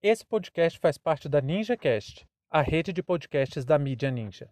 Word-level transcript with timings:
Esse 0.00 0.24
podcast 0.24 0.78
faz 0.78 0.96
parte 0.96 1.28
da 1.28 1.40
NinjaCast, 1.40 2.24
a 2.48 2.62
rede 2.62 2.92
de 2.92 3.02
podcasts 3.02 3.64
da 3.64 3.76
mídia 3.76 4.12
Ninja. 4.12 4.48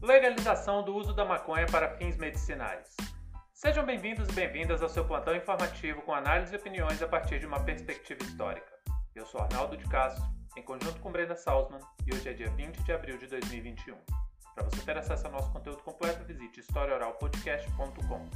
Legalização 0.00 0.84
do 0.84 0.94
uso 0.94 1.12
da 1.12 1.24
maconha 1.24 1.66
para 1.66 1.96
fins 1.96 2.16
medicinais. 2.16 2.94
Sejam 3.52 3.84
bem-vindos 3.84 4.28
e 4.28 4.32
bem-vindas 4.32 4.80
ao 4.80 4.88
seu 4.88 5.04
plantão 5.04 5.34
informativo 5.34 6.00
com 6.02 6.14
análise 6.14 6.54
e 6.54 6.56
opiniões 6.56 7.02
a 7.02 7.08
partir 7.08 7.40
de 7.40 7.46
uma 7.46 7.64
perspectiva 7.64 8.22
histórica. 8.22 8.72
Eu 9.12 9.26
sou 9.26 9.40
Arnaldo 9.40 9.76
de 9.76 9.84
Castro, 9.88 10.24
em 10.56 10.62
conjunto 10.62 11.00
com 11.00 11.10
Brenda 11.10 11.34
Salzman, 11.34 11.80
e 12.06 12.14
hoje 12.14 12.28
é 12.28 12.32
dia 12.32 12.50
20 12.50 12.76
de 12.84 12.92
abril 12.92 13.18
de 13.18 13.26
2021. 13.26 14.17
Para 14.58 14.68
você 14.68 14.84
ter 14.84 14.98
acesso 14.98 15.24
ao 15.24 15.32
nosso 15.32 15.52
conteúdo 15.52 15.80
completo, 15.84 16.24
visite 16.24 16.58
historiaoralpodcast.com. 16.58 18.28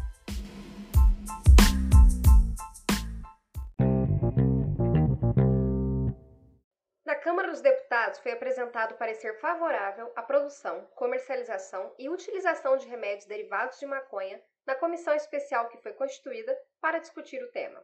Na 7.05 7.17
Câmara 7.17 7.49
dos 7.49 7.61
Deputados 7.61 8.21
foi 8.21 8.31
apresentado 8.31 8.95
parecer 8.95 9.37
favorável 9.41 10.13
à 10.15 10.23
produção, 10.23 10.87
comercialização 10.95 11.93
e 11.99 12.09
utilização 12.09 12.77
de 12.77 12.87
remédios 12.87 13.27
derivados 13.27 13.81
de 13.81 13.87
maconha 13.87 14.41
na 14.65 14.77
comissão 14.77 15.17
especial 15.17 15.67
que 15.71 15.79
foi 15.79 15.93
constituída 15.93 16.57
para 16.81 17.01
discutir 17.01 17.43
o 17.43 17.51
tema. 17.51 17.83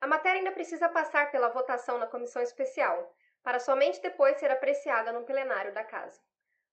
A 0.00 0.08
matéria 0.08 0.40
ainda 0.40 0.50
precisa 0.50 0.88
passar 0.88 1.30
pela 1.30 1.50
votação 1.50 1.96
na 1.96 2.08
comissão 2.08 2.42
especial, 2.42 3.14
para 3.40 3.60
somente 3.60 4.02
depois 4.02 4.36
ser 4.38 4.50
apreciada 4.50 5.12
no 5.12 5.22
plenário 5.22 5.72
da 5.72 5.84
Casa. 5.84 6.20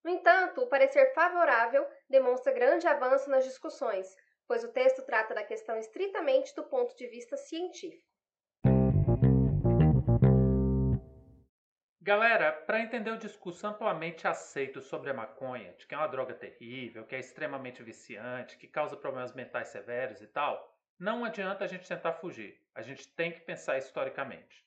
No 0.06 0.12
entanto, 0.12 0.62
o 0.62 0.68
parecer 0.68 1.16
favorável 1.16 1.84
demonstra 2.08 2.54
grande 2.54 2.86
avanço 2.86 3.28
nas 3.28 3.44
discussões, 3.44 4.16
pois 4.48 4.64
o 4.64 4.72
texto 4.72 5.02
trata 5.02 5.34
da 5.34 5.44
questão 5.44 5.80
estritamente 5.80 6.56
do 6.56 6.64
ponto 6.64 6.96
de 6.96 7.08
vista 7.08 7.36
científico. 7.36 8.08
Galera, 12.00 12.52
para 12.52 12.82
entender 12.82 13.10
o 13.10 13.18
discurso 13.18 13.66
amplamente 13.66 14.28
aceito 14.28 14.80
sobre 14.80 15.10
a 15.10 15.14
maconha, 15.16 15.74
de 15.74 15.88
que 15.88 15.96
é 15.96 15.98
uma 15.98 16.06
droga 16.06 16.36
terrível, 16.36 17.08
que 17.08 17.16
é 17.16 17.20
extremamente 17.20 17.82
viciante, 17.82 18.60
que 18.60 18.68
causa 18.68 18.96
problemas 18.96 19.34
mentais 19.34 19.70
severos 19.70 20.22
e 20.22 20.28
tal, 20.28 20.72
não 21.00 21.26
adianta 21.26 21.64
a 21.64 21.68
gente 21.68 21.88
tentar 21.88 22.14
fugir. 22.14 22.62
A 22.76 22.84
gente 22.84 23.08
tem 23.16 23.32
que 23.32 23.40
pensar 23.40 23.80
historicamente. 23.80 24.64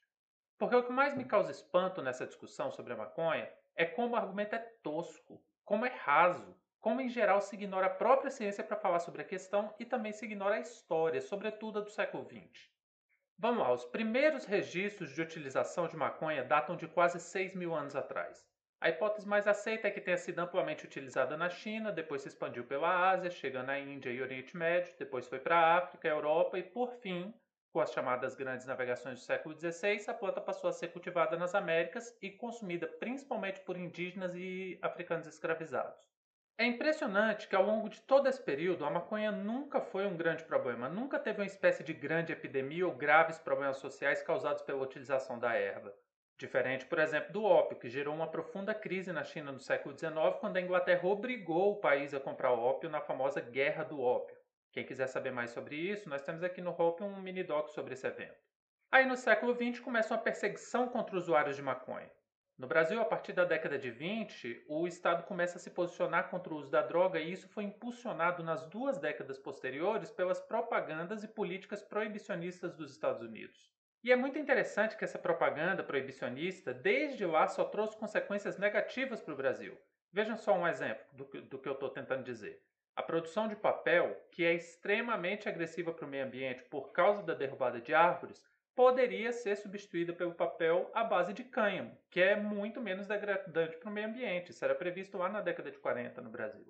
Porque 0.58 0.74
o 0.74 0.82
que 0.82 0.90
mais 0.90 1.14
me 1.14 1.24
causa 1.24 1.52
espanto 1.52 2.02
nessa 2.02 2.26
discussão 2.26 2.72
sobre 2.72 2.92
a 2.92 2.96
maconha 2.96 3.48
é 3.78 3.86
como 3.86 4.14
o 4.14 4.16
argumento 4.16 4.56
é 4.56 4.58
tosco, 4.82 5.40
como 5.64 5.86
é 5.86 5.88
raso, 5.88 6.58
como 6.80 7.00
em 7.00 7.08
geral 7.08 7.40
se 7.40 7.54
ignora 7.54 7.86
a 7.86 7.90
própria 7.90 8.28
ciência 8.28 8.64
para 8.64 8.76
falar 8.76 8.98
sobre 8.98 9.22
a 9.22 9.24
questão 9.24 9.72
e 9.78 9.84
também 9.84 10.12
se 10.12 10.24
ignora 10.24 10.56
a 10.56 10.60
história, 10.60 11.20
sobretudo 11.20 11.78
a 11.78 11.82
do 11.82 11.88
século 11.88 12.24
XX. 12.24 12.68
Vamos 13.38 13.62
lá, 13.62 13.72
os 13.72 13.84
primeiros 13.84 14.44
registros 14.44 15.14
de 15.14 15.22
utilização 15.22 15.86
de 15.86 15.96
maconha 15.96 16.42
datam 16.42 16.76
de 16.76 16.88
quase 16.88 17.20
6 17.20 17.54
mil 17.54 17.72
anos 17.72 17.94
atrás. 17.94 18.44
A 18.80 18.88
hipótese 18.88 19.28
mais 19.28 19.46
aceita 19.46 19.86
é 19.86 19.92
que 19.92 20.00
tenha 20.00 20.18
sido 20.18 20.40
amplamente 20.40 20.84
utilizada 20.84 21.36
na 21.36 21.48
China, 21.48 21.92
depois 21.92 22.22
se 22.22 22.28
expandiu 22.28 22.64
pela 22.64 23.10
Ásia, 23.10 23.30
chegando 23.30 23.70
à 23.70 23.78
Índia 23.78 24.10
e 24.10 24.20
Oriente 24.20 24.56
Médio, 24.56 24.92
depois 24.98 25.28
foi 25.28 25.38
para 25.38 25.56
a 25.56 25.76
África, 25.76 26.08
Europa 26.08 26.58
e, 26.58 26.64
por 26.64 26.90
fim, 26.94 27.32
com 27.72 27.80
as 27.80 27.92
chamadas 27.92 28.34
grandes 28.34 28.66
navegações 28.66 29.20
do 29.20 29.24
século 29.24 29.54
XVI, 29.58 30.04
a 30.08 30.14
planta 30.14 30.40
passou 30.40 30.68
a 30.68 30.72
ser 30.72 30.88
cultivada 30.88 31.36
nas 31.36 31.54
Américas 31.54 32.16
e 32.22 32.30
consumida 32.30 32.86
principalmente 32.86 33.60
por 33.60 33.76
indígenas 33.76 34.34
e 34.34 34.78
africanos 34.82 35.26
escravizados. 35.26 36.08
É 36.60 36.64
impressionante 36.64 37.46
que 37.46 37.54
ao 37.54 37.64
longo 37.64 37.88
de 37.88 38.00
todo 38.00 38.28
esse 38.28 38.42
período 38.42 38.84
a 38.84 38.90
maconha 38.90 39.30
nunca 39.30 39.80
foi 39.80 40.06
um 40.06 40.16
grande 40.16 40.42
problema, 40.44 40.88
nunca 40.88 41.18
teve 41.18 41.40
uma 41.40 41.46
espécie 41.46 41.84
de 41.84 41.92
grande 41.92 42.32
epidemia 42.32 42.86
ou 42.86 42.94
graves 42.94 43.38
problemas 43.38 43.76
sociais 43.76 44.22
causados 44.22 44.62
pela 44.62 44.82
utilização 44.82 45.38
da 45.38 45.54
erva. 45.54 45.94
Diferente, 46.38 46.86
por 46.86 47.00
exemplo, 47.00 47.32
do 47.32 47.42
ópio, 47.42 47.76
que 47.78 47.88
gerou 47.88 48.14
uma 48.14 48.30
profunda 48.30 48.72
crise 48.72 49.12
na 49.12 49.24
China 49.24 49.50
no 49.50 49.58
século 49.58 49.98
XIX, 49.98 50.14
quando 50.38 50.56
a 50.56 50.60
Inglaterra 50.60 51.04
obrigou 51.08 51.72
o 51.72 51.80
país 51.80 52.14
a 52.14 52.20
comprar 52.20 52.52
ópio 52.52 52.88
na 52.88 53.00
famosa 53.00 53.40
Guerra 53.40 53.82
do 53.82 54.00
Ópio. 54.00 54.37
Quem 54.72 54.84
quiser 54.84 55.06
saber 55.06 55.30
mais 55.30 55.50
sobre 55.50 55.76
isso, 55.76 56.08
nós 56.08 56.22
temos 56.22 56.42
aqui 56.42 56.60
no 56.60 56.70
Hope 56.70 57.02
um 57.02 57.20
mini 57.20 57.42
doc 57.42 57.68
sobre 57.70 57.94
esse 57.94 58.06
evento. 58.06 58.36
Aí 58.90 59.06
no 59.06 59.16
século 59.16 59.54
XX 59.54 59.80
começa 59.80 60.14
uma 60.14 60.20
perseguição 60.20 60.88
contra 60.88 61.16
usuários 61.16 61.56
de 61.56 61.62
maconha. 61.62 62.10
No 62.58 62.66
Brasil, 62.66 63.00
a 63.00 63.04
partir 63.04 63.32
da 63.32 63.44
década 63.44 63.78
de 63.78 63.88
20, 63.88 64.64
o 64.68 64.86
Estado 64.88 65.22
começa 65.22 65.58
a 65.58 65.60
se 65.60 65.70
posicionar 65.70 66.28
contra 66.28 66.52
o 66.52 66.56
uso 66.56 66.68
da 66.68 66.82
droga 66.82 67.20
e 67.20 67.30
isso 67.30 67.48
foi 67.48 67.62
impulsionado 67.64 68.42
nas 68.42 68.66
duas 68.66 68.98
décadas 68.98 69.38
posteriores 69.38 70.10
pelas 70.10 70.40
propagandas 70.40 71.22
e 71.22 71.28
políticas 71.28 71.82
proibicionistas 71.82 72.74
dos 72.74 72.90
Estados 72.90 73.22
Unidos. 73.22 73.72
E 74.02 74.10
é 74.10 74.16
muito 74.16 74.38
interessante 74.38 74.96
que 74.96 75.04
essa 75.04 75.18
propaganda 75.18 75.84
proibicionista, 75.84 76.74
desde 76.74 77.24
lá, 77.24 77.46
só 77.46 77.64
trouxe 77.64 77.96
consequências 77.96 78.58
negativas 78.58 79.20
para 79.20 79.34
o 79.34 79.36
Brasil. 79.36 79.78
Vejam 80.12 80.36
só 80.36 80.52
um 80.54 80.66
exemplo 80.66 81.04
do 81.12 81.26
que, 81.26 81.40
do 81.40 81.58
que 81.58 81.68
eu 81.68 81.74
estou 81.74 81.90
tentando 81.90 82.24
dizer. 82.24 82.60
A 82.98 83.02
produção 83.04 83.46
de 83.46 83.54
papel, 83.54 84.20
que 84.32 84.44
é 84.44 84.52
extremamente 84.52 85.48
agressiva 85.48 85.94
para 85.94 86.04
o 86.04 86.08
meio 86.08 86.24
ambiente 86.24 86.64
por 86.64 86.90
causa 86.90 87.22
da 87.22 87.32
derrubada 87.32 87.80
de 87.80 87.94
árvores, 87.94 88.44
poderia 88.74 89.32
ser 89.32 89.54
substituída 89.54 90.12
pelo 90.12 90.34
papel 90.34 90.90
à 90.92 91.04
base 91.04 91.32
de 91.32 91.44
cânhamo, 91.44 91.96
que 92.10 92.20
é 92.20 92.34
muito 92.34 92.80
menos 92.80 93.06
degradante 93.06 93.76
para 93.76 93.88
o 93.88 93.92
meio 93.92 94.08
ambiente. 94.08 94.50
Isso 94.50 94.64
era 94.64 94.74
previsto 94.74 95.16
lá 95.16 95.28
na 95.28 95.40
década 95.40 95.70
de 95.70 95.78
40 95.78 96.20
no 96.20 96.28
Brasil. 96.28 96.66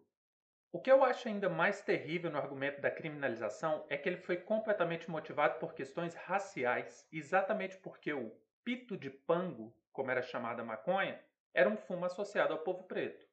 O 0.71 0.79
que 0.79 0.93
eu 0.93 1.03
acho 1.03 1.29
ainda 1.29 1.49
mais 1.49 1.81
terrível 1.81 2.31
no 2.31 2.37
argumento 2.37 2.79
da 2.79 2.91
criminalização 2.91 3.87
é 3.89 3.97
que 3.97 4.07
ele 4.07 4.19
foi 4.19 4.37
completamente 4.37 5.11
motivado 5.11 5.59
por 5.59 5.73
questões 5.73 6.15
raciais, 6.15 7.09
exatamente 7.11 7.79
porque 7.79 8.13
o 8.13 8.37
pito 8.63 8.99
de 8.99 9.09
pango, 9.09 9.75
como 9.91 10.11
era 10.11 10.21
chamada 10.21 10.63
maconha, 10.63 11.19
era 11.55 11.71
um 11.71 11.77
fumo 11.79 12.05
associado 12.05 12.53
ao 12.53 12.59
povo 12.59 12.85
preto. 12.85 13.27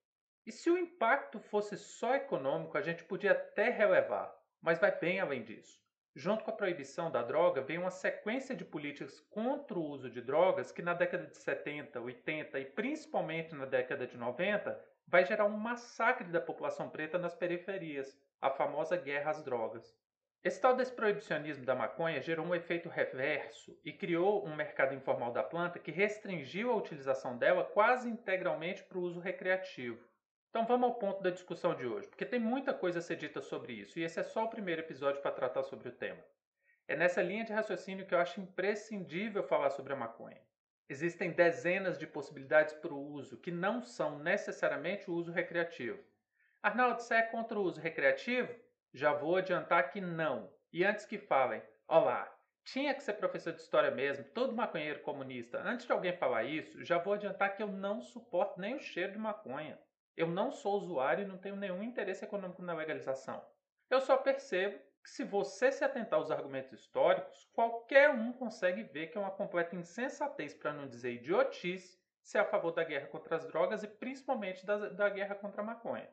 E 0.45 0.51
se 0.51 0.69
o 0.69 0.77
impacto 0.77 1.39
fosse 1.39 1.75
só 1.75 2.13
econômico, 2.13 2.77
a 2.77 2.81
gente 2.81 3.03
podia 3.03 3.31
até 3.31 3.69
relevar, 3.69 4.31
mas 4.61 4.77
vai 4.77 4.95
bem 4.95 5.19
além 5.19 5.43
disso. 5.43 5.83
Junto 6.15 6.43
com 6.43 6.51
a 6.51 6.55
proibição 6.55 7.09
da 7.09 7.23
droga, 7.23 7.61
vem 7.61 7.79
uma 7.79 7.89
sequência 7.89 8.55
de 8.55 8.63
políticas 8.63 9.19
contra 9.31 9.77
o 9.77 9.83
uso 9.83 10.07
de 10.07 10.21
drogas 10.21 10.71
que 10.71 10.83
na 10.83 10.93
década 10.93 11.25
de 11.25 11.35
70, 11.35 11.99
80 11.99 12.59
e 12.59 12.65
principalmente 12.65 13.55
na 13.55 13.65
década 13.65 14.05
de 14.05 14.17
90 14.17 14.79
vai 15.07 15.25
gerar 15.25 15.45
um 15.45 15.57
massacre 15.57 16.27
da 16.29 16.39
população 16.39 16.91
preta 16.91 17.17
nas 17.17 17.33
periferias, 17.33 18.15
a 18.39 18.51
famosa 18.51 18.95
guerra 18.95 19.31
às 19.31 19.43
drogas. 19.43 19.97
Esse 20.43 20.61
tal 20.61 20.75
desse 20.75 20.93
proibicionismo 20.93 21.65
da 21.65 21.73
maconha 21.73 22.21
gerou 22.21 22.45
um 22.45 22.53
efeito 22.53 22.87
reverso 22.87 23.75
e 23.83 23.91
criou 23.91 24.45
um 24.45 24.55
mercado 24.55 24.93
informal 24.93 25.33
da 25.33 25.41
planta 25.41 25.79
que 25.79 25.89
restringiu 25.89 26.71
a 26.71 26.75
utilização 26.75 27.35
dela 27.35 27.63
quase 27.63 28.07
integralmente 28.07 28.83
para 28.83 28.99
o 28.99 29.01
uso 29.01 29.19
recreativo. 29.19 30.07
Então 30.55 30.65
vamos 30.65 30.87
ao 30.87 30.95
ponto 30.95 31.21
da 31.21 31.31
discussão 31.31 31.75
de 31.75 31.85
hoje, 31.85 32.07
porque 32.07 32.23
tem 32.23 32.39
muita 32.39 32.73
coisa 32.73 32.99
a 32.99 33.01
ser 33.01 33.17
dita 33.17 33.41
sobre 33.41 33.73
isso, 33.73 33.99
e 33.99 34.03
esse 34.03 34.21
é 34.21 34.23
só 34.23 34.45
o 34.45 34.49
primeiro 34.49 34.79
episódio 34.79 35.21
para 35.21 35.35
tratar 35.35 35.63
sobre 35.63 35.89
o 35.89 35.91
tema. 35.91 36.23
É 36.87 36.95
nessa 36.95 37.21
linha 37.21 37.43
de 37.43 37.51
raciocínio 37.51 38.05
que 38.05 38.15
eu 38.15 38.19
acho 38.19 38.39
imprescindível 38.39 39.43
falar 39.43 39.69
sobre 39.71 39.91
a 39.91 39.97
maconha. 39.97 40.41
Existem 40.87 41.29
dezenas 41.29 41.97
de 41.97 42.07
possibilidades 42.07 42.73
para 42.73 42.93
o 42.93 42.97
uso 42.97 43.35
que 43.35 43.51
não 43.51 43.83
são 43.83 44.17
necessariamente 44.19 45.11
o 45.11 45.13
uso 45.13 45.29
recreativo. 45.29 46.01
Arnaldo, 46.63 47.01
você 47.01 47.15
é 47.15 47.23
contra 47.23 47.59
o 47.59 47.63
uso 47.63 47.81
recreativo? 47.81 48.55
Já 48.93 49.11
vou 49.11 49.35
adiantar 49.35 49.91
que 49.91 49.99
não. 49.99 50.49
E 50.71 50.85
antes 50.85 51.05
que 51.05 51.17
falem, 51.17 51.61
olá, 51.85 52.33
tinha 52.63 52.93
que 52.93 53.03
ser 53.03 53.15
professor 53.15 53.51
de 53.51 53.59
história 53.59 53.91
mesmo, 53.91 54.23
todo 54.23 54.55
maconheiro 54.55 55.01
comunista. 55.01 55.61
Antes 55.61 55.85
de 55.85 55.91
alguém 55.91 56.15
falar 56.15 56.45
isso, 56.45 56.81
já 56.81 56.97
vou 56.97 57.11
adiantar 57.11 57.57
que 57.57 57.61
eu 57.61 57.67
não 57.67 57.99
suporto 57.99 58.57
nem 58.57 58.75
o 58.75 58.79
cheiro 58.79 59.11
de 59.11 59.19
maconha. 59.19 59.77
Eu 60.17 60.27
não 60.27 60.49
sou 60.49 60.75
usuário 60.75 61.23
e 61.23 61.27
não 61.27 61.37
tenho 61.37 61.57
nenhum 61.57 61.83
interesse 61.83 62.23
econômico 62.23 62.61
na 62.61 62.73
legalização. 62.73 63.45
Eu 63.89 63.99
só 63.99 64.15
percebo 64.15 64.79
que, 65.03 65.09
se 65.09 65.25
você 65.25 65.71
se 65.71 65.83
atentar 65.83 66.17
aos 66.17 66.31
argumentos 66.31 66.71
históricos, 66.71 67.49
qualquer 67.53 68.09
um 68.11 68.31
consegue 68.31 68.83
ver 68.83 69.07
que 69.07 69.17
é 69.17 69.21
uma 69.21 69.31
completa 69.31 69.75
insensatez, 69.75 70.53
para 70.53 70.71
não 70.71 70.87
dizer 70.87 71.13
idiotice, 71.13 71.99
ser 72.23 72.37
a 72.37 72.45
favor 72.45 72.71
da 72.71 72.83
guerra 72.83 73.07
contra 73.07 73.35
as 73.35 73.45
drogas 73.45 73.83
e 73.83 73.87
principalmente 73.87 74.65
da, 74.65 74.89
da 74.89 75.09
guerra 75.09 75.35
contra 75.35 75.61
a 75.61 75.65
maconha. 75.65 76.09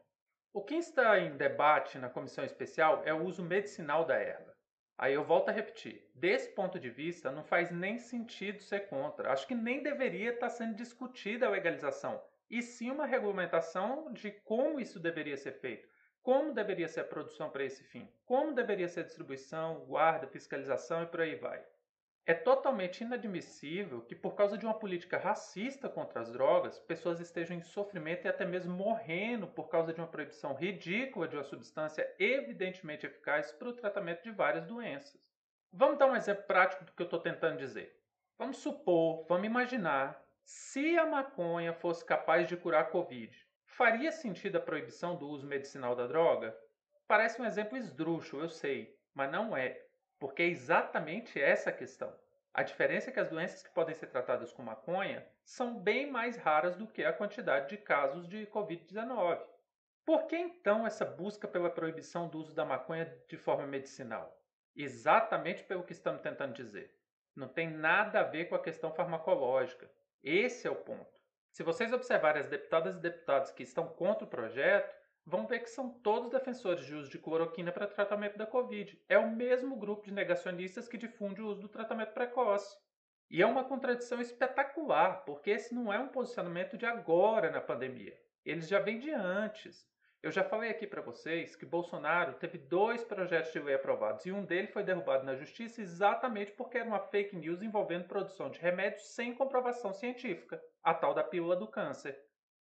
O 0.53 0.62
que 0.62 0.75
está 0.75 1.19
em 1.21 1.37
debate 1.37 1.97
na 1.97 2.11
comissão 2.11 2.44
especial 2.44 3.03
é 3.05 3.15
o 3.15 3.25
uso 3.25 3.43
medicinal 3.43 4.05
da 4.05 4.17
erva. 4.17 4.53
Aí 4.99 5.15
eu 5.15 5.25
volto 5.25 5.49
a 5.49 5.53
repetir: 5.53 6.11
desse 6.12 6.50
ponto 6.50 6.79
de 6.79 6.91
vista, 6.91 7.31
não 7.31 7.44
faz 7.44 7.71
nem 7.71 7.99
sentido 7.99 8.61
ser 8.62 8.88
contra. 8.88 9.32
Acho 9.32 9.47
que 9.47 9.55
nem 9.55 9.82
deveria 9.82 10.32
estar 10.32 10.50
sendo 10.50 10.75
discutida 10.75 11.47
a 11.47 11.50
legalização 11.50 12.21
e 12.52 12.60
sim 12.60 12.90
uma 12.90 13.06
regulamentação 13.06 14.12
de 14.12 14.31
como 14.31 14.78
isso 14.78 15.00
deveria 15.00 15.38
ser 15.38 15.52
feito, 15.52 15.88
como 16.22 16.52
deveria 16.52 16.87
ser 16.87 17.00
a 17.00 17.04
produção 17.04 17.49
para 17.49 17.64
esse 17.64 17.82
fim, 17.82 18.06
como 18.26 18.54
deveria 18.54 18.88
ser 18.88 19.00
a 19.00 19.04
distribuição, 19.04 19.87
guarda, 19.87 20.28
fiscalização 20.28 21.02
e 21.02 21.06
por 21.06 21.22
aí 21.22 21.34
vai. 21.34 21.64
É 22.26 22.34
totalmente 22.34 23.00
inadmissível 23.00 24.02
que, 24.02 24.14
por 24.14 24.37
causa 24.37 24.56
de 24.56 24.64
uma 24.64 24.78
política 24.78 25.16
racista 25.16 25.88
contra 25.88 26.20
as 26.20 26.31
drogas, 26.31 26.78
pessoas 26.78 27.19
estejam 27.20 27.56
em 27.56 27.62
sofrimento 27.62 28.26
e 28.26 28.28
até 28.28 28.44
mesmo 28.44 28.72
morrendo 28.72 29.49
por 29.49 29.69
causa 29.69 29.93
de 29.93 30.00
uma 30.00 30.06
proibição 30.06 30.54
ridícula 30.54 31.26
de 31.26 31.34
uma 31.34 31.43
substância 31.43 32.14
evidentemente 32.20 33.06
eficaz 33.06 33.50
para 33.50 33.70
o 33.70 33.72
tratamento 33.72 34.22
de 34.22 34.31
várias 34.31 34.66
doenças. 34.66 35.32
Vamos 35.72 35.99
dar 35.99 36.06
um 36.06 36.14
exemplo 36.14 36.44
prático 36.44 36.84
do 36.84 36.93
que 36.93 37.02
eu 37.02 37.06
estou 37.06 37.19
tentando 37.19 37.56
dizer. 37.56 37.99
Vamos 38.38 38.58
supor, 38.58 39.26
vamos 39.26 39.46
imaginar, 39.46 40.22
se 40.44 40.99
a 40.99 41.06
maconha 41.06 41.73
fosse 41.73 42.05
capaz 42.05 42.49
de 42.49 42.56
curar 42.56 42.83
a 42.83 42.91
Covid, 42.91 43.37
faria 43.65 44.12
sentido 44.12 44.56
a 44.56 44.61
proibição 44.61 45.17
do 45.17 45.29
uso 45.29 45.47
medicinal 45.47 45.94
da 45.94 46.06
droga? 46.06 46.56
Parece 47.06 47.41
um 47.41 47.44
exemplo 47.44 47.77
esdrúxulo, 47.77 48.43
eu 48.43 48.49
sei, 48.49 48.99
mas 49.15 49.31
não 49.31 49.56
é. 49.56 49.87
Porque 50.19 50.43
é 50.43 50.47
exatamente 50.47 51.41
essa 51.41 51.71
a 51.71 51.73
questão. 51.73 52.12
A 52.55 52.62
diferença 52.62 53.09
é 53.09 53.12
que 53.12 53.21
as 53.21 53.31
doenças 53.31 53.62
que 53.62 53.73
podem 53.73 53.94
ser 53.94 54.09
tratadas 54.09 54.53
com 54.53 54.62
maconha 54.62 55.27
são 55.44 55.79
bem 55.79 56.11
mais 56.11 56.37
raras 56.37 56.77
do 56.77 56.87
que 56.87 57.03
a 57.03 57.12
quantidade 57.12 57.71
de 57.71 57.79
casos 57.79 58.29
de 58.29 58.47
Covid-19. 58.47 59.41
Por 60.05 60.27
que 60.27 60.37
então 60.37 60.87
essa 60.87 61.05
busca 61.05 61.49
pela 61.49 61.71
proibição 61.71 62.29
do 62.29 62.38
uso 62.38 62.55
da 62.55 62.65
maconha 62.65 63.05
de 63.29 63.37
forma 63.37 63.67
medicinal? 63.67 64.37
Exatamente 64.75 65.62
pelo 65.65 65.85
que 65.85 65.93
estamos 65.93 66.21
tentando 66.21 66.55
dizer. 66.55 66.95
Não 67.35 67.49
tem 67.49 67.71
nada 67.71 68.21
a 68.21 68.25
ver 68.25 68.47
com 68.47 68.55
a 68.55 68.62
questão 68.62 68.93
farmacológica. 68.93 69.91
Esse 70.23 70.69
é 70.69 70.71
o 70.71 70.77
ponto. 70.77 71.21
Se 71.51 71.63
vocês 71.63 71.93
observarem 71.93 72.41
as 72.41 72.49
deputadas 72.49 72.97
e 72.97 73.01
deputados 73.01 73.51
que 73.51 73.63
estão 73.63 73.89
contra 73.89 74.25
o 74.25 74.31
projeto, 74.31 74.95
vão 75.27 75.47
ver 75.47 75.61
que 75.61 75.71
são 75.71 75.91
todos 76.01 76.31
defensores 76.31 76.87
de 76.87 76.95
uso 76.95 77.11
de 77.11 77.19
cloroquina 77.19 77.73
para 77.73 77.87
tratamento 77.87 78.39
da 78.39 78.47
Covid. 78.47 79.03
É 79.09 79.19
o 79.19 79.31
mesmo 79.31 79.77
grupo 79.77 80.05
de 80.05 80.13
negacionistas 80.13 80.89
que 80.89 80.97
difunde 80.97 81.43
o 81.43 81.49
uso 81.49 81.63
do 81.63 81.69
tratamento 81.69 82.13
precoce. 82.13 82.77
E 83.29 83.43
é 83.43 83.47
uma 83.47 83.65
contradição 83.65 84.21
espetacular, 84.21 85.25
porque 85.25 85.51
esse 85.51 85.75
não 85.75 85.93
é 85.93 85.99
um 85.99 86.09
posicionamento 86.09 86.77
de 86.77 86.87
agora 86.87 87.51
na 87.51 87.61
pandemia. 87.61 88.17
Eles 88.45 88.69
já 88.69 88.79
vêm 88.79 88.99
de 88.99 89.11
antes. 89.11 89.87
Eu 90.23 90.31
já 90.31 90.45
falei 90.45 90.71
aqui 90.71 90.87
para 90.87 91.03
vocês 91.03 91.57
que 91.57 91.67
Bolsonaro 91.67 92.35
teve 92.35 92.57
dois 92.57 93.03
projetos 93.03 93.53
de 93.53 93.59
lei 93.59 93.75
aprovados 93.75 94.25
e 94.25 94.31
um 94.31 94.45
deles 94.45 94.71
foi 94.71 94.85
derrubado 94.85 95.25
na 95.25 95.35
justiça 95.35 95.83
exatamente 95.83 96.53
porque 96.53 96.79
era 96.79 96.87
uma 96.87 97.01
fake 97.01 97.35
news 97.35 97.61
envolvendo 97.61 98.07
produção 98.07 98.49
de 98.49 98.61
remédios 98.61 99.03
sem 99.03 99.35
comprovação 99.35 99.93
científica, 99.93 100.63
a 100.81 100.95
tal 100.95 101.13
da 101.13 101.25
pílula 101.25 101.57
do 101.57 101.67
câncer. 101.67 102.17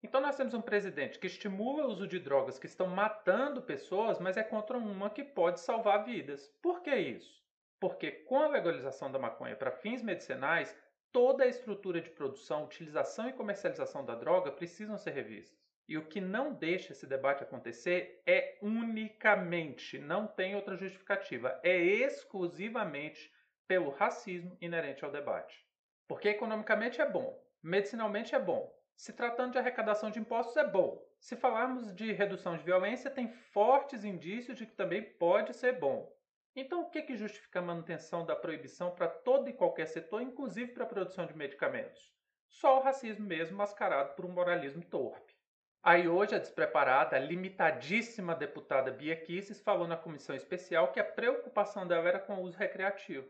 Então 0.02 0.20
nós 0.20 0.36
temos 0.36 0.52
um 0.52 0.60
presidente 0.60 1.18
que 1.18 1.26
estimula 1.26 1.86
o 1.86 1.90
uso 1.90 2.06
de 2.06 2.18
drogas 2.18 2.58
que 2.58 2.66
estão 2.66 2.86
matando 2.86 3.62
pessoas, 3.62 4.18
mas 4.18 4.36
é 4.36 4.44
contra 4.44 4.76
uma 4.76 5.08
que 5.08 5.24
pode 5.24 5.58
salvar 5.60 6.04
vidas. 6.04 6.46
Por 6.60 6.82
que 6.82 6.94
isso? 6.94 7.42
Porque 7.80 8.10
com 8.10 8.42
a 8.42 8.48
legalização 8.48 9.10
da 9.10 9.18
maconha 9.18 9.56
para 9.56 9.72
fins 9.72 10.02
medicinais, 10.02 10.78
toda 11.10 11.44
a 11.44 11.48
estrutura 11.48 12.02
de 12.02 12.10
produção, 12.10 12.64
utilização 12.64 13.26
e 13.26 13.32
comercialização 13.32 14.04
da 14.04 14.14
droga 14.14 14.52
precisam 14.52 14.98
ser 14.98 15.12
revistas. 15.12 15.58
E 15.88 15.96
o 15.96 16.04
que 16.04 16.20
não 16.20 16.52
deixa 16.52 16.92
esse 16.92 17.06
debate 17.06 17.42
acontecer 17.42 18.22
é 18.26 18.58
unicamente, 18.60 19.98
não 19.98 20.26
tem 20.26 20.54
outra 20.54 20.76
justificativa, 20.76 21.58
é 21.62 21.78
exclusivamente 21.78 23.32
pelo 23.66 23.90
racismo 23.90 24.56
inerente 24.60 25.04
ao 25.04 25.10
debate. 25.10 25.66
Porque 26.06 26.28
economicamente 26.28 27.00
é 27.00 27.10
bom, 27.10 27.42
medicinalmente 27.62 28.34
é 28.34 28.38
bom, 28.38 28.70
se 28.98 29.12
tratando 29.12 29.52
de 29.52 29.58
arrecadação 29.58 30.10
de 30.10 30.18
impostos, 30.18 30.56
é 30.56 30.66
bom. 30.66 31.00
Se 31.20 31.36
falarmos 31.36 31.94
de 31.94 32.10
redução 32.10 32.56
de 32.56 32.64
violência, 32.64 33.08
tem 33.08 33.28
fortes 33.28 34.04
indícios 34.04 34.58
de 34.58 34.66
que 34.66 34.74
também 34.74 35.02
pode 35.02 35.54
ser 35.54 35.78
bom. 35.78 36.12
Então, 36.56 36.82
o 36.82 36.90
que, 36.90 37.02
que 37.02 37.16
justifica 37.16 37.60
a 37.60 37.62
manutenção 37.62 38.26
da 38.26 38.34
proibição 38.34 38.90
para 38.90 39.06
todo 39.06 39.48
e 39.48 39.52
qualquer 39.52 39.86
setor, 39.86 40.20
inclusive 40.20 40.72
para 40.72 40.82
a 40.82 40.88
produção 40.88 41.26
de 41.26 41.36
medicamentos? 41.36 42.12
Só 42.48 42.78
o 42.78 42.82
racismo 42.82 43.24
mesmo, 43.24 43.56
mascarado 43.56 44.16
por 44.16 44.26
um 44.26 44.32
moralismo 44.32 44.84
torpe. 44.84 45.37
Aí 45.82 46.08
hoje 46.08 46.34
a 46.34 46.38
despreparada, 46.38 47.16
a 47.16 47.20
limitadíssima 47.20 48.34
deputada 48.34 48.90
Bia 48.90 49.14
Kisses 49.16 49.60
falou 49.60 49.86
na 49.86 49.96
comissão 49.96 50.34
especial 50.34 50.92
que 50.92 50.98
a 50.98 51.04
preocupação 51.04 51.86
dela 51.86 52.08
era 52.08 52.18
com 52.18 52.34
o 52.34 52.42
uso 52.42 52.58
recreativo. 52.58 53.28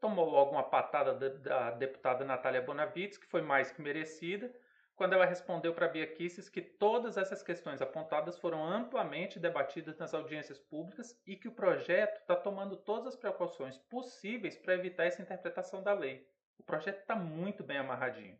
Tomou 0.00 0.28
logo 0.28 0.52
uma 0.52 0.62
patada 0.62 1.14
da, 1.14 1.28
da 1.28 1.70
deputada 1.70 2.24
Natália 2.24 2.60
Bonavides, 2.60 3.16
que 3.16 3.26
foi 3.26 3.42
mais 3.42 3.70
que 3.70 3.80
merecida, 3.80 4.52
quando 4.96 5.12
ela 5.12 5.24
respondeu 5.24 5.74
para 5.74 5.88
Bia 5.88 6.06
Kisses 6.06 6.48
que 6.48 6.62
todas 6.62 7.16
essas 7.16 7.42
questões 7.42 7.82
apontadas 7.82 8.38
foram 8.38 8.64
amplamente 8.64 9.38
debatidas 9.38 9.96
nas 9.98 10.14
audiências 10.14 10.58
públicas 10.58 11.20
e 11.26 11.36
que 11.36 11.48
o 11.48 11.54
projeto 11.54 12.20
está 12.20 12.36
tomando 12.36 12.76
todas 12.76 13.08
as 13.08 13.16
precauções 13.16 13.76
possíveis 13.76 14.56
para 14.56 14.74
evitar 14.74 15.04
essa 15.04 15.22
interpretação 15.22 15.82
da 15.82 15.92
lei. 15.92 16.28
O 16.58 16.62
projeto 16.62 17.00
está 17.00 17.16
muito 17.16 17.62
bem 17.62 17.78
amarradinho. 17.78 18.38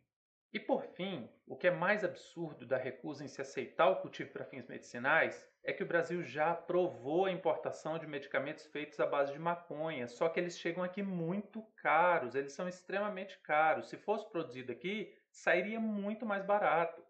E 0.55 0.59
por 0.59 0.83
fim, 0.83 1.29
o 1.45 1.57
que 1.57 1.67
é 1.67 1.69
mais 1.69 2.01
absurdo 2.05 2.65
da 2.65 2.77
recusa 2.77 3.25
em 3.25 3.27
se 3.27 3.41
aceitar 3.41 3.89
o 3.89 3.97
cultivo 3.97 4.31
para 4.31 4.45
fins 4.45 4.65
medicinais 4.65 5.45
é 5.61 5.73
que 5.73 5.83
o 5.83 5.85
Brasil 5.85 6.23
já 6.23 6.51
aprovou 6.51 7.25
a 7.25 7.31
importação 7.31 7.99
de 7.99 8.07
medicamentos 8.07 8.65
feitos 8.67 8.97
à 9.01 9.05
base 9.05 9.33
de 9.33 9.37
maconha, 9.37 10.07
só 10.07 10.29
que 10.29 10.39
eles 10.39 10.57
chegam 10.57 10.81
aqui 10.81 11.03
muito 11.03 11.61
caros, 11.75 12.35
eles 12.35 12.53
são 12.53 12.69
extremamente 12.69 13.37
caros. 13.39 13.89
Se 13.89 13.97
fosse 13.97 14.29
produzido 14.29 14.71
aqui, 14.71 15.13
sairia 15.29 15.77
muito 15.77 16.25
mais 16.25 16.45
barato. 16.45 17.03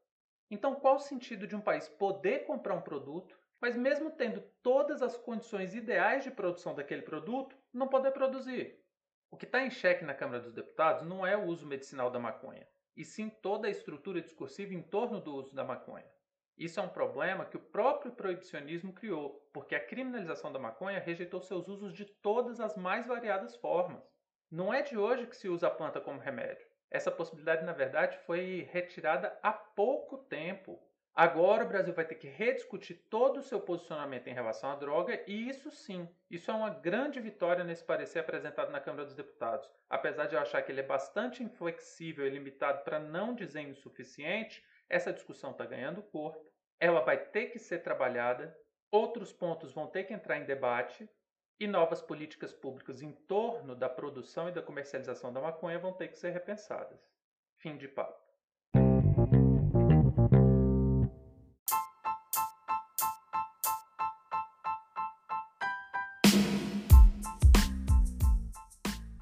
Então, 0.50 0.74
qual 0.74 0.96
o 0.96 1.00
sentido 1.00 1.46
de 1.46 1.56
um 1.56 1.62
país 1.62 1.88
poder 1.88 2.48
comprar 2.48 2.74
um 2.74 2.82
produto, 2.82 3.38
mas 3.62 3.78
mesmo 3.78 4.10
tendo 4.10 4.42
todas 4.64 5.04
as 5.04 5.16
condições 5.18 5.76
ideais 5.76 6.24
de 6.24 6.32
produção 6.32 6.74
daquele 6.74 7.04
produto, 7.04 7.56
não 7.72 7.88
poder 7.88 8.10
produzir? 8.10 8.84
O 9.30 9.38
que 9.38 9.46
está 9.46 9.62
em 9.64 9.70
xeque 9.70 10.04
na 10.04 10.16
Câmara 10.16 10.40
dos 10.40 10.52
Deputados 10.52 11.04
não 11.04 11.28
é 11.28 11.38
o 11.38 11.46
uso 11.46 11.68
medicinal 11.68 12.10
da 12.10 12.18
maconha, 12.18 12.68
e 12.96 13.04
sim 13.04 13.30
toda 13.30 13.68
a 13.68 13.72
estrutura 13.72 14.22
discursiva 14.22 14.74
em 14.74 14.82
torno 14.82 15.20
do 15.20 15.36
uso 15.36 15.54
da 15.54 15.64
maconha. 15.64 16.10
Isso 16.58 16.80
é 16.80 16.84
um 16.84 16.90
problema 16.90 17.46
que 17.46 17.58
o 17.58 17.60
próprio 17.60 18.14
proibicionismo 18.14 18.94
criou, 18.94 19.46
porque 19.52 19.76
a 19.76 19.86
criminalização 19.86 20.54
da 20.54 20.60
maconha 20.60 21.00
rejeitou 21.00 21.42
seus 21.42 21.68
usos 21.68 21.94
de 21.94 22.06
todas 22.06 22.62
as 22.62 22.78
mais 22.78 23.06
variadas 23.06 23.56
formas. 23.58 24.10
Não 24.50 24.74
é 24.74 24.82
de 24.82 24.98
hoje 24.98 25.28
que 25.28 25.36
se 25.36 25.50
usa 25.50 25.68
a 25.68 25.72
planta 25.72 26.00
como 26.00 26.20
remédio. 26.20 26.66
Essa 26.90 27.12
possibilidade, 27.12 27.66
na 27.66 27.74
verdade, 27.74 28.18
foi 28.20 28.70
retirada 28.72 29.38
há 29.44 29.52
pouco 29.52 30.18
tempo. 30.18 30.80
Agora 31.16 31.64
o 31.64 31.68
Brasil 31.68 31.94
vai 31.94 32.04
ter 32.04 32.16
que 32.16 32.28
rediscutir 32.28 32.98
todo 33.10 33.38
o 33.38 33.42
seu 33.42 33.62
posicionamento 33.62 34.28
em 34.28 34.34
relação 34.34 34.70
à 34.70 34.76
droga, 34.76 35.24
e 35.26 35.48
isso 35.48 35.72
sim, 35.72 36.10
isso 36.30 36.52
é 36.52 36.54
uma 36.54 36.70
grande 36.70 37.22
vitória 37.22 37.64
nesse 37.64 37.86
parecer 37.86 38.20
apresentado 38.20 38.70
na 38.70 38.82
Câmara 38.82 39.06
dos 39.06 39.16
Deputados. 39.16 39.72
Apesar 39.90 40.26
de 40.26 40.36
eu 40.36 40.42
achar 40.42 40.62
que 40.62 40.74
ele 40.74 40.82
é 40.82 40.86
bastante 40.86 41.42
inflexível 41.42 42.28
e 42.28 42.30
limitado 42.30 42.84
para 42.84 43.00
não 43.00 43.34
dizer 43.34 43.62
insuficiente, 43.62 44.62
essa 44.90 45.14
discussão 45.14 45.52
está 45.52 45.66
ganhando 45.66 46.04
corpo, 46.04 46.52
ela 46.82 47.00
vai 47.00 47.18
ter 47.18 47.46
que 47.46 47.60
ser 47.60 47.80
trabalhada, 47.80 48.54
outros 48.92 49.32
pontos 49.32 49.72
vão 49.72 49.88
ter 49.88 50.04
que 50.04 50.14
entrar 50.14 50.38
em 50.38 50.44
debate, 50.44 51.10
e 51.58 51.66
novas 51.66 52.02
políticas 52.02 52.54
públicas 52.54 53.02
em 53.02 53.14
torno 53.14 53.74
da 53.74 53.88
produção 53.88 54.50
e 54.50 54.52
da 54.52 54.62
comercialização 54.62 55.32
da 55.32 55.40
maconha 55.40 55.80
vão 55.80 55.94
ter 55.94 56.10
que 56.10 56.18
ser 56.18 56.32
repensadas. 56.32 57.10
Fim 57.58 57.78
de 57.78 57.88
papo. 57.88 58.25